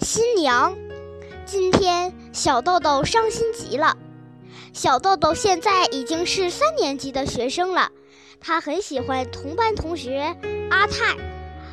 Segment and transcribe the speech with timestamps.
[0.00, 0.76] 新娘，
[1.44, 3.96] 今天小豆豆伤心极了。
[4.72, 7.90] 小豆豆现在已经是三年级的学生了，
[8.40, 10.36] 他很喜欢同班同学
[10.70, 11.16] 阿泰。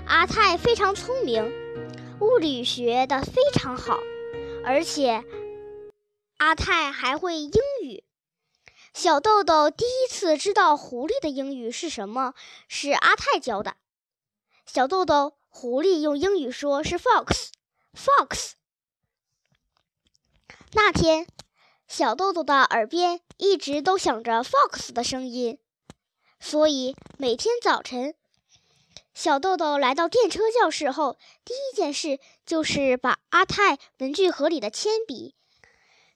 [0.07, 1.51] 阿泰非常聪明，
[2.19, 3.99] 物理学的非常好，
[4.65, 5.23] 而且
[6.37, 7.51] 阿泰还会英
[7.83, 8.03] 语。
[8.93, 12.33] 小豆豆第一次知道狐狸的英语是什么，
[12.67, 13.75] 是阿泰教的。
[14.65, 17.44] 小豆豆，狐狸用英语说是 fox
[17.95, 18.51] Fox。
[20.73, 21.25] 那天，
[21.87, 25.57] 小豆豆的耳边一直都响着 fox 的声音，
[26.39, 28.13] 所以每天早晨，
[29.13, 35.33] 小豆豆来到电车教室后，第一件事就是把阿泰文具盒里的铅笔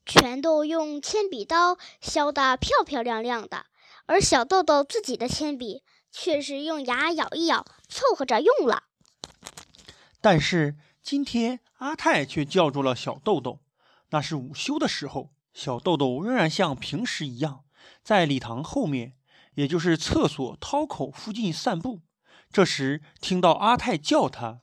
[0.05, 3.65] 全都用铅笔刀削得漂漂亮亮的，
[4.05, 5.83] 而小豆豆自己的铅笔。
[6.11, 8.85] 却是用牙咬一咬，凑合着用了。
[10.21, 10.75] 但是
[11.09, 13.61] 今天阿泰却叫住了小豆豆。
[14.09, 17.63] 那是午休的时候，小豆豆仍然像平时一样，
[18.03, 19.17] 在礼堂后面，
[19.55, 22.01] 也就是厕所掏口附近散步。
[22.51, 24.61] 这时听到阿泰叫他：“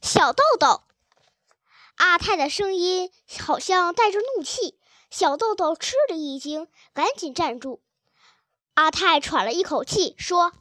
[0.00, 0.84] 小豆豆。”
[2.00, 4.78] 阿泰的声音好像带着怒气。
[5.10, 7.82] 小豆豆吃了一惊，赶紧站住。
[8.72, 10.54] 阿泰喘了一口气，说：“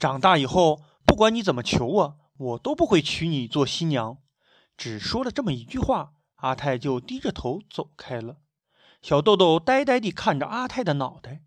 [0.00, 4.18] 长大以后，不管你怎么求我，我都不会娶你做新娘。”
[4.78, 8.36] 只说了这么一句话，阿泰就低着头走开了。
[9.02, 11.42] 小豆豆呆呆地看着阿泰的脑袋，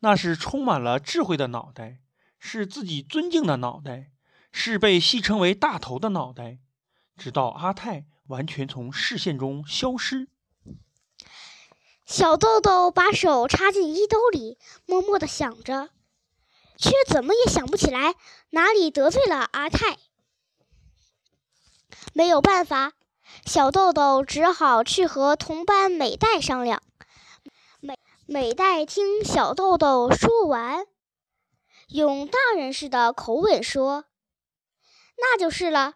[0.00, 2.00] 那是充满了智慧的脑袋，
[2.38, 4.10] 是自己尊敬的脑袋，
[4.52, 6.58] 是被戏称为大头的脑袋。
[7.16, 10.28] 直到阿泰完全从视线中消失。
[12.04, 15.88] 小豆豆把手插进衣兜里，默默地想着，
[16.82, 18.16] 却怎么也想不起来
[18.50, 19.98] 哪里得罪了阿泰。
[22.12, 22.92] 没有办法，
[23.46, 26.82] 小豆豆只好去和同班美代商量。
[27.80, 30.84] 美美代听小豆豆说完，
[31.86, 34.06] 用大人似的口吻说
[35.16, 35.94] ：“那就是了。”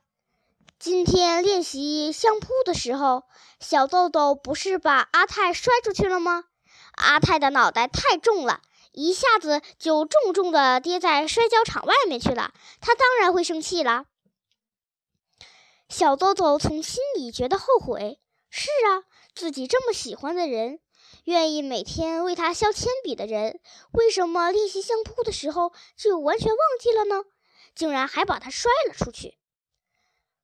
[0.79, 3.25] 今天练习相扑的时候，
[3.59, 6.45] 小豆豆不是把阿泰摔出去了吗？
[6.93, 8.63] 阿泰的脑袋太重了，
[8.97, 12.55] 一下子就重重的跌在摔跤场外面去了。
[12.81, 14.07] 他当然会生气了。
[15.91, 18.19] 小豆豆从心里觉得后悔。
[18.49, 20.81] 是啊，自己这么喜欢的人，
[21.25, 23.61] 愿意每天为他削铅笔的人，
[23.93, 27.25] 为什么练习相扑的时候就完全忘记了呢？
[27.75, 29.37] 竟然还把他摔了出去。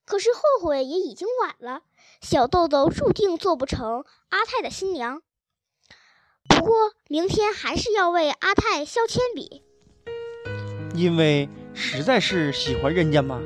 [0.04, 1.84] 可是后悔也已经晚了，
[2.20, 5.22] 小豆豆注定做不成阿泰的新娘。
[6.48, 6.74] 不过
[7.08, 9.62] 明天还是要为阿泰削铅笔，
[10.94, 13.40] 因为实在是喜欢人家嘛。